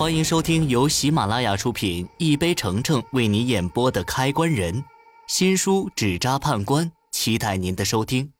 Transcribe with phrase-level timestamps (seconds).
[0.00, 4.74] 欢迎收听由喜马拉雅出品、一杯橙橙为你演播的《开关人》
[5.28, 8.32] 新书《纸扎判官》，期待您的收听。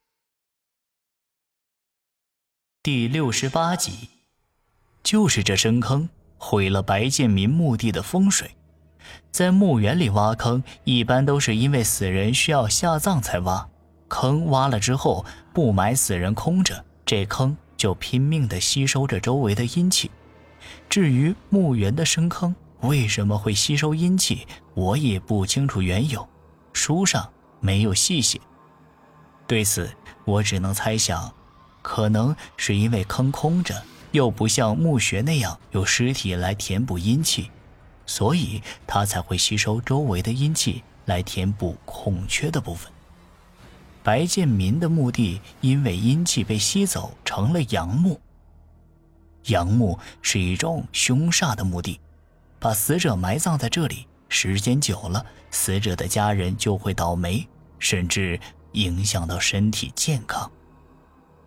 [2.83, 4.09] 第六十八集，
[5.03, 8.53] 就是这深坑毁了白建民墓地的风水。
[9.31, 13.69] 在墓园里挖坑，一般都是因为死人需要下葬才挖。
[14.09, 20.11] 坑挖了之后，不埋死人空着，这坑就拼命地吸收着周围的阴气。
[20.89, 26.27] 至于墓园的深坑为什么会吸收阴气，我也不清楚缘由，
[26.73, 28.41] 书上没有细写。
[29.47, 29.91] 对此，
[30.25, 31.33] 我只能猜想，
[31.83, 33.83] 可能是因为坑空着，
[34.13, 37.51] 又不像墓穴那样有尸体来填补阴气，
[38.07, 42.91] 所以它才会吸收周围的阴气来填补空缺的部分。
[44.03, 48.19] 白建民的墓地因为阴气被吸走，成了阳墓。
[49.47, 52.01] 阳墓是一种凶煞的墓地，
[52.59, 58.39] 把死者埋葬在这里，时间久了，死者的家人就会倒霉，甚至
[58.73, 60.51] 影响到身体健康。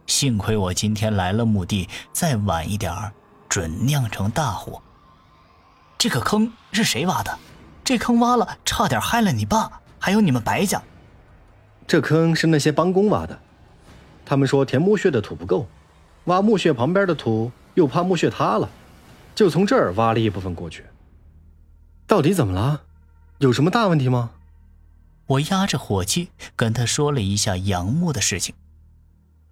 [0.07, 3.13] 幸亏我今天来了墓地，再晚一点儿，
[3.47, 4.81] 准酿成大祸。
[5.97, 7.37] 这个坑是谁挖的？
[7.83, 10.81] 这坑挖了，差点害了你爸，还有你们白家。
[11.87, 13.39] 这坑是那些帮工挖的，
[14.25, 15.67] 他们说填墓穴的土不够，
[16.25, 17.51] 挖墓穴旁边的土。
[17.75, 18.69] 又怕墓穴塌了，
[19.33, 20.85] 就从这儿挖了一部分过去。
[22.05, 22.81] 到底怎么了？
[23.39, 24.31] 有什么大问题吗？
[25.25, 28.53] 我压着火气跟他说了一下杨木的事情。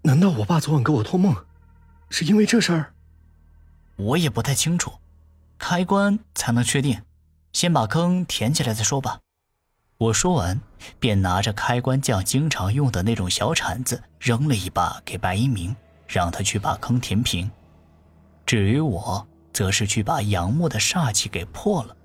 [0.03, 1.36] 难道我爸昨晚给我托梦，
[2.09, 2.94] 是因为这事儿？
[3.95, 4.94] 我也不太清楚，
[5.58, 7.02] 开棺才能确定。
[7.53, 9.19] 先把坑填起来再说吧。
[9.97, 10.59] 我说完，
[10.99, 15.75] 便拿着开棺匠经常用的那种小铲子，扔了一把给白一鸣，
[16.08, 17.49] 让他去把坑填平。
[18.52, 21.95] 至于我，则是去把杨木的煞气给破了。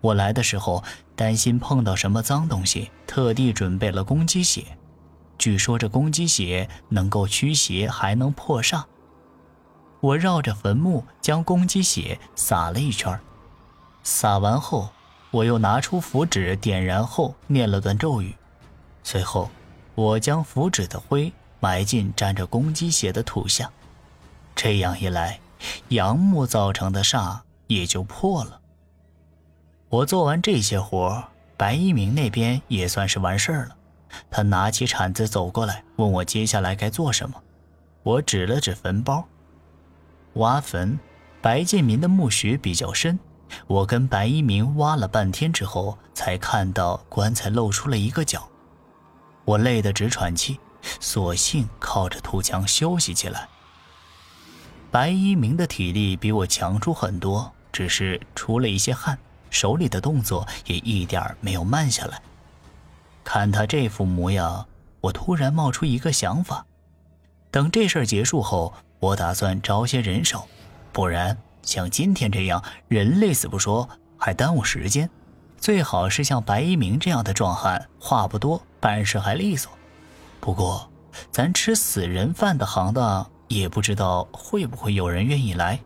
[0.00, 0.82] 我来的时候
[1.14, 4.76] 担心碰到什么脏东西，特地准备了公鸡血。
[5.38, 8.82] 据说这公鸡血能够驱邪，还能破煞。
[10.00, 13.16] 我绕着坟墓将公鸡血撒了一圈，
[14.02, 14.88] 撒完后，
[15.30, 18.34] 我又拿出符纸点燃后念了段咒语，
[19.04, 19.48] 随后
[19.94, 23.70] 我将符纸的灰埋进沾着公鸡血的土下。
[24.56, 25.38] 这样一来。
[25.88, 28.60] 杨木造成的煞也就破了。
[29.88, 31.24] 我做完这些活，
[31.56, 33.76] 白一鸣那边也算是完事儿了。
[34.30, 37.42] 他拿起铲子走过来，问我接下来该做什么。
[38.02, 39.24] 我指了指坟包。
[40.34, 40.98] 挖坟，
[41.40, 43.18] 白建民的墓穴比较深，
[43.66, 48.48] 我跟白一鸣挖了半天之后，才看到棺材露出了一个角。
[49.44, 50.58] 我累得直喘气，
[51.00, 53.48] 索性靠着土墙休息起来。
[54.92, 62.20] 白一鸣的体力比我强出很多，只是出了一些汗，手里的动作也一点没有慢下来。
[63.24, 64.66] 看他这副模样，
[65.00, 66.66] 我突然冒出一个想法：
[67.50, 70.46] 等这事儿结束后，我打算招些人手，
[70.92, 73.88] 不然像今天这样，人累死不说，
[74.18, 75.08] 还耽误时间。
[75.56, 79.72] 最好是像白一鸣这样的壮汉，话不多，办事还利索。
[80.38, 80.90] 不过，
[81.30, 83.30] 咱吃死人饭的行当。
[83.54, 85.80] 也不知道会不会有人愿意来。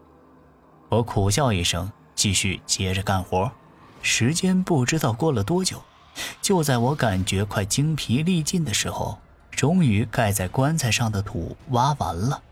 [0.88, 3.50] 我苦笑一声，继续接着干活。
[4.02, 5.82] 时间不知道过了多久，
[6.40, 9.18] 就在我感觉快精疲力尽的时候，
[9.50, 12.42] 终于盖在棺材上的土挖完了。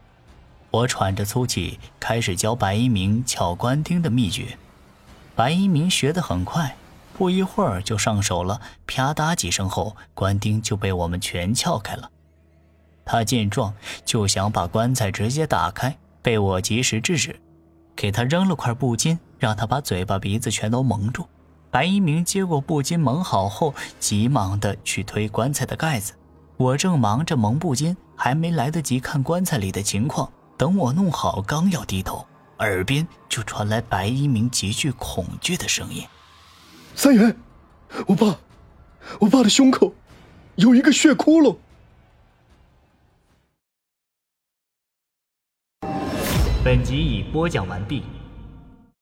[0.71, 4.59] 我喘着粗气，开始教白一鸣撬棺钉的秘诀。
[5.37, 6.77] 白一鸣学得很快，
[7.17, 8.61] 不一会儿就上手了。
[8.87, 12.11] 啪嗒几声后，棺钉就被我们全撬开了。
[13.05, 17.39] 他见状就想把棺材直接打开，被我及时制止，
[17.95, 21.27] 给他扔了块布巾，让他把嘴巴鼻子全都蒙住。
[21.71, 26.13] 白一鸣接过布巾蒙好后，急忙的去推棺材的盖子。
[26.57, 30.31] 我正忙着蒙布巾，还没来得及看棺材里的情况。
[30.57, 32.25] 等我弄好，刚要低头，
[32.59, 36.07] 耳边就传来白一鸣极具恐惧的声音
[36.95, 37.37] ：“三元，
[38.07, 38.39] 我爸，
[39.19, 39.93] 我爸的胸口
[40.55, 41.57] 有一个血窟窿。”
[46.65, 48.03] 本集已播讲完毕。